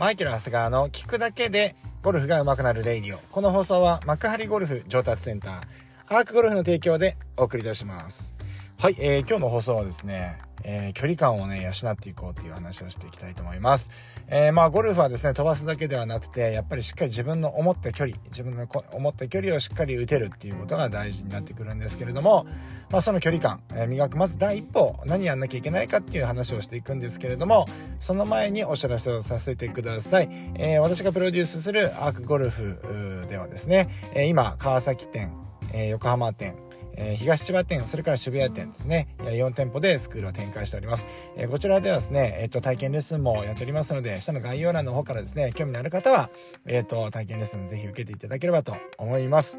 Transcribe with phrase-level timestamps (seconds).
[0.00, 3.18] マイケル・長谷川の聞くだけでゴルフが上手くなるレイディオ。
[3.18, 8.32] この放送は幕張ゴルフ上達センター、アークゴルフの提供でお送りいたします。
[8.78, 13.90] はい、えー、今日の放送はですね、えー、距離感をね、養っていこうっていう話をしていきたいと思います。
[14.28, 22.46] えー、まあ、ゴルフはですね、飛ばすだけではなくて、やっぱりしっかり自分の思った距離、自分の思った距離をしっかり打てるっていうことが大事になってくるんですけれども、
[22.90, 27.66] まあ、その距離感、えー、磨く、まず第一歩、何やんなきゃいけないかっていう話をしていくんですけれども、
[27.98, 30.28] その前にお知らせをさせてください。
[30.54, 35.32] えー、私がプロデュースするアークゴルフではですね、え今、川崎店、
[35.72, 36.54] え横浜店、
[37.02, 41.06] えー、東千葉店、それから渋谷店ですね、4店舗でスクールを展開しております。
[41.34, 46.28] えー、こちらではですね、えっ、ー、と、体験レッスンもやっておりますので、下の概要欄の方からですね、興味のある方は、
[46.66, 49.58] えっ、と、体験レッスンぜひ受けていただければと思います。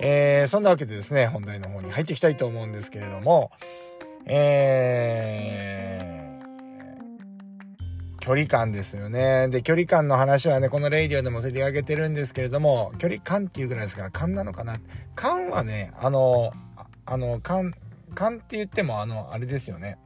[0.00, 3.50] えそんなわけでですね、本題の方に入っていきたいと思うんですけれども、
[4.26, 9.48] えー、距離感ですよね。
[9.48, 14.78] で、距離感の話はね、このレイディオでも取り上げてるんですけれども、距離感っていうぐらいですから、感なのかな。
[15.14, 16.52] 感はね、あの、
[17.06, 17.74] あの、感、
[18.14, 19.98] 感って言っても、あの、あれですよね。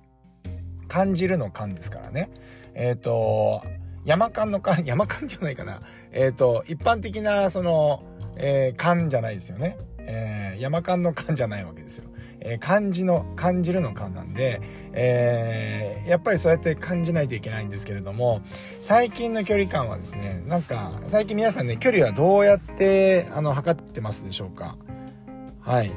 [0.89, 2.31] 感じるの感ですからね。
[2.75, 3.63] えっ、ー、と、
[4.05, 5.81] 山間の感、山間じゃないかな。
[6.13, 8.05] えっ、ー、と、一般的な、その、
[8.37, 9.79] えー、感じゃないですよね。
[9.99, 12.05] えー、山間の感じゃないわけですよ。
[12.41, 14.61] えー、漢字の、感じるの感なんで、
[14.93, 18.43] えー、やっぱりそうやって感じないといけないんですけれども、
[18.81, 24.77] 最近の距離感はですね、なんか、最近皆さんね、距離はどうやって、あの、測ってますでしょうか
[25.61, 25.91] はい。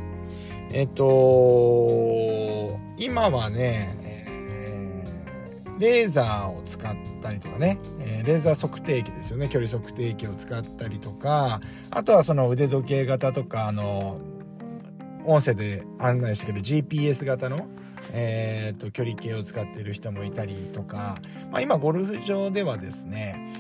[0.71, 14.19] えっ、と、今はね、えー、レーザーを使ったりとかね、えー、レーザー測定器ですよね、距離測定器を使ったりとか、あとはその腕時計型とか、あの、
[15.25, 17.67] 音声で案内してくる GPS 型の、
[18.11, 21.17] えーと、距離計を使っている人もいたりとか、
[21.51, 23.53] まあ、今ゴルフ場ではですね、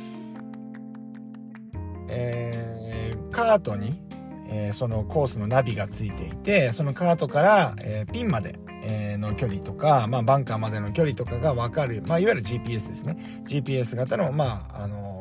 [2.07, 4.01] えー、カートに
[4.49, 13.43] えー、そのコースのナビがついていて、そのカートから、えー、ピンまで、えー、の距離とか、まあ、バンカーまでの距離とかがわかる、まあ、いわゆる GPS ですね。
[13.45, 15.19] GPS 型の、まあ、あの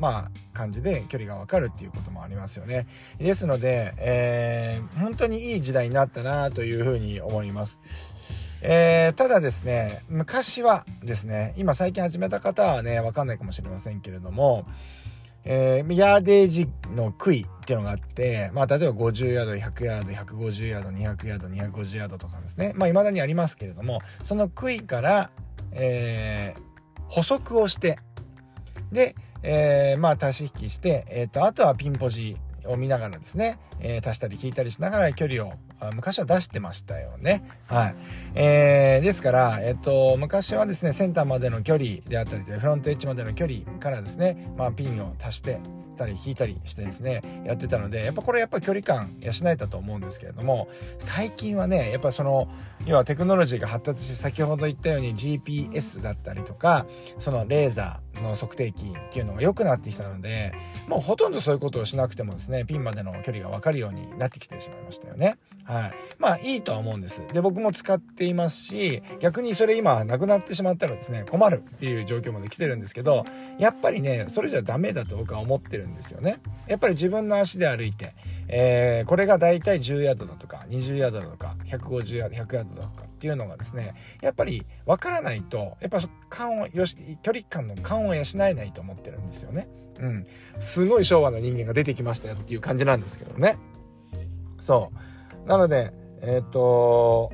[0.00, 2.86] まあ、感じで距離がわかるっていうこともありますよね。
[3.18, 7.82] ですので、えー、本当にいい時代になったなというふうに思います。
[8.62, 14.66] えー、ただですね、昔はですね、今最近始めた方はね、わかんないかもしれませんけれども、
[15.44, 22.72] えー、ヤーデージの杭っていうのがあって、まあ、例えば50ヤード、100ヤード、150ヤード、200ヤード、250ヤードとかですね。
[22.76, 25.30] まあ、未だにありますけれども、その杭から、
[25.72, 27.98] えー、補足をして、
[28.92, 35.54] で、えー、まあ、足し引きして、えっ、ー、と、あとはピンポジを見ながらですね、えー、足したり引いたりしながら距離を
[35.94, 37.42] 昔は出してましたよね。
[37.66, 37.94] はい。
[38.34, 45.58] えー、ですから、えっと、昔はですね、センターまでの距離であったり、フロントエッジまでの距離からですね、まあ、ピンを足して、
[46.00, 50.68] たり引いたりしてですねやってたのでやっぱこれやっぱ距離感養えたと思うんですけれども
[50.98, 52.48] 最近はねやっぱその
[52.86, 56.86] 要はテクノロジーが発達し先ほど言ったように GPS だったりとか
[57.18, 60.54] そのレーザーの測定器っていうのが良くなってきたので
[60.88, 65.36] もうほとんどそういうことをしなくてもですねピンまでの距離が分かるようになってきてしまいましたよね。
[65.64, 65.92] はい。
[66.18, 67.22] まあいいとは思うんです。
[67.32, 73.24] で僕も使っていますし逆にそれ今なくなってしまったらですね困るっていう状況まで来てるんですけど
[73.58, 76.40] やっぱりねそれじゃダメだと僕は思ってるんですよね。
[76.66, 78.14] やっぱり自分の足で歩いて、
[78.48, 89.68] えー、これがだいたい10ヤードだとか、20ヤードだとか、150ヤード、100ヤードだとかっていうのがですね、やっぱり分からないと、やっぱ感を、よし、距離感の感を養えないと思ってるんですよね。
[90.00, 90.26] うん。
[90.58, 93.58] すごい昭和の人間が出てきましたよっていう感じなんですけどね。
[94.58, 94.92] そ
[95.44, 95.48] う。
[95.48, 97.32] なので、えっ、と、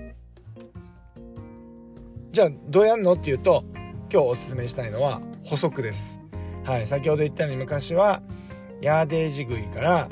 [2.32, 3.64] じゃあどうやんのっていうと、
[4.12, 6.20] 今日おすすめしたいのは補足です。
[6.64, 8.22] はい、先ほど言ったように昔は
[8.80, 10.08] ヤーデージ食いから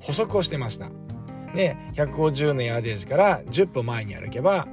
[0.00, 0.90] 補足をしてました。
[1.54, 4.68] で、150のヤーデージから10歩前に歩けば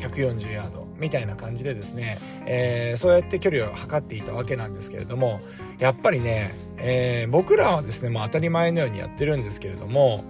[0.00, 5.40] 140ヤードみたいな感じでですね、えー、そうやって距離を測っていたわけなんですけれども、
[5.78, 10.24] やっぱりね、えー、僕らはですね、もう当たり前のようにやってるんですけれども、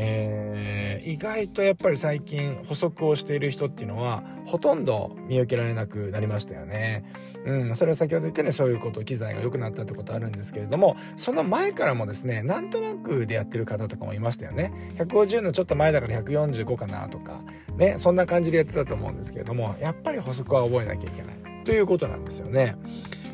[0.00, 7.04] えー、意外とやっぱり最近補足をしている人っていうのはほとんど見受けられなくなりましたよね。
[7.44, 17.40] うん、それは先ほど言ったようにそういうこと機材が良くなったってことあるんですけれどもその前からもですねなんとなくでやってる方とかもいましたよね150のちょっと前だから145かなとか
[17.76, 22.76] ねそんな感じでやってたと思うんですけれどもやっぱり補足は覚えなきゃいけないということなんですよね。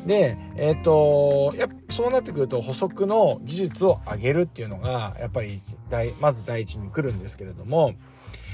[0.05, 5.59] で、えっ、ー、と、やそうなってくると補足の技術を上げるっていうのが、やっぱり
[6.19, 7.95] まず第一に来るんですけれども、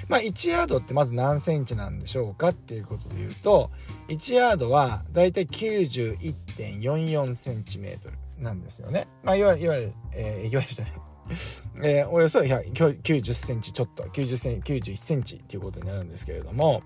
[0.08, 3.72] まあ、1ヤードってまず何センチなんでしょうかっていうことで言うと、
[4.10, 8.18] 1ヤードはだいたい91.44センチメートル。
[8.42, 9.08] なんですよね。
[9.24, 10.94] まあ、いわゆる、えー、いわゆるじゃない。
[11.84, 16.84] えー、およそ90センチちょっと、90センチ、91センチっていうことになるんですけれども、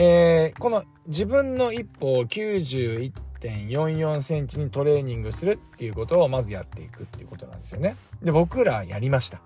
[0.00, 7.96] えー、この自分の一歩を91.44センチにトレーニングするっていうことをまずやっていくっていうことなんですよね。
[8.22, 9.40] で、僕らやりました。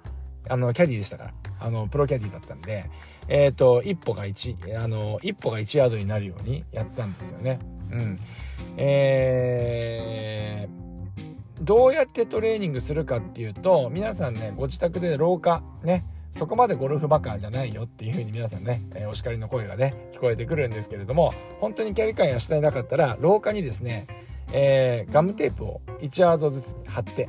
[0.51, 1.33] あの、キャディでしたから。
[1.59, 2.91] あの、プロキャディだったんで、
[3.29, 7.59] えっ、ー、と、一歩が1、あの、一歩が1ヤードになるようにやったんですよね。
[7.91, 8.21] うん。
[8.77, 24.07] えー、どうやってトレーニングするかっていうと、皆さんね、ご自宅で廊下、ね、そこまでゴルフバカじゃないよっていう風に皆さんね、えー、お叱りの声がね、聞こえてくるんですけれども、本当にキャリ感やしたいなかったら、廊下にですね、
[24.53, 27.29] えー、ガムテープを1ヤードずつ貼って、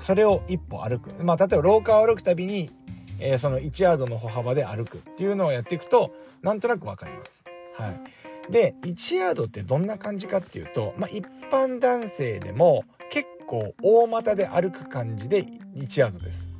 [0.00, 1.10] それを一歩歩く。
[1.24, 2.70] まあ、例えば廊下を歩くたびに、
[3.18, 6.12] えー、その1ヤードの歩幅で歩くっていうのをやっていくと、
[6.42, 7.44] なんとなくわかります。
[7.74, 8.52] はい。
[8.52, 15.44] で、1ヤードってどんな感じかっていうと、まあ、一般男性でも結構大股で歩く感じで
[15.74, 16.55] 1ヤードです。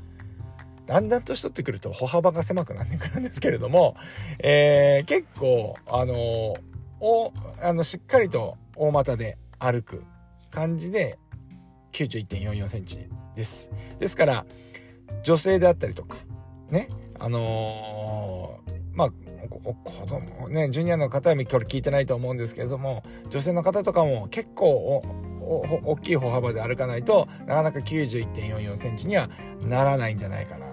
[0.87, 3.97] だんだん年取ってくると歩幅が狭くなってくるんですけれども、
[4.39, 6.55] えー、結構、あの、
[7.01, 10.05] お、あの、しっかりと大股で歩く
[10.51, 11.19] 感じで
[11.93, 13.69] 91.44センチです。
[13.99, 14.47] ですから、
[15.23, 16.17] 女性であったりとか、
[16.71, 16.89] ね、
[17.19, 19.11] あのー、まあ、
[19.49, 25.03] 子供ね、ジュニアの方はこれ聞いてないと思うんですけれども、女性の方とかも結構
[25.47, 29.31] 大きい歩幅で歩かないとなかなか91.44センチには
[29.63, 30.66] ならないんじゃないかな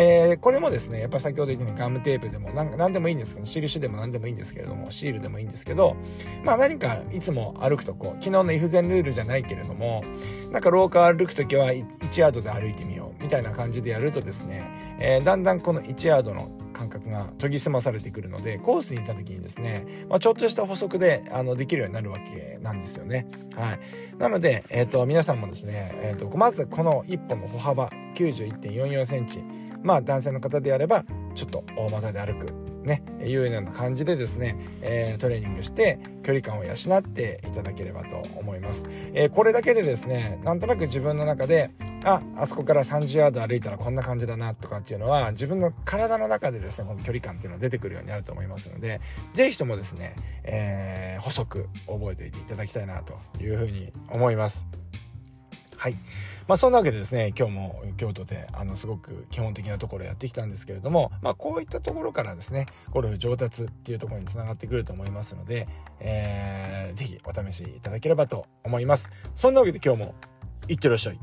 [0.00, 5.96] えー、これもですね、やっぱ先ほど言ったようにガムテープでも何何でもいいんですけど、印でも何でもいいんですけれども、シールでもいいんですけど、
[6.44, 10.04] まあ何かいつも歩くとこう、昨日のイフゼンルールじゃないけれども、
[10.52, 16.48] なんか廊下歩くときは1ヤードで歩いてみようみたいな感じでやるとですね、えー、だんだんこの1ヤードの
[16.78, 23.26] 感覚が研ぎ澄まされてくるのでコースに行った時にですね、まあ、ちょっとした補足であのできるようになるわけなんですよね。
[23.56, 23.80] はい、
[24.18, 29.42] なので、えーと、皆さんもですね、えーと、まずこの1本の歩幅91.44センチ
[29.82, 31.04] まあ男性の方であれば
[31.34, 38.86] ちょっと大股で歩くね、いうような感じでですね、えー、トレーニングして距離感を養っていただければと思います。
[39.12, 41.70] えー、これだけでですね、なんとなく自分の中で、
[42.04, 49.00] あ、あそこから30ヤード歩いたらこんな感じだなとかっていうのは、自分の体の中でですね、この距離感っていうのは出てくるようになると思いますので、
[49.34, 54.66] ぜひともですね、えー、補足覚えておいていただきたいなというふうに思います。
[55.78, 55.96] はい。
[56.48, 65.68] まあそんなわけでですね、今日も京都であのすごく基本的なところやってきたんですけれども、まあこういったところからですね、ゴルフ上達っていうところにつながってくると思いますので、
[66.00, 69.08] えー、ぜひお試しいただければと思います。
[69.36, 70.14] そんなわけで今日も
[70.66, 71.20] いってらっしゃい。